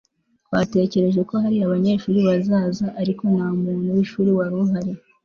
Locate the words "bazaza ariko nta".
2.27-3.47